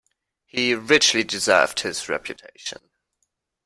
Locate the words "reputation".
2.09-2.89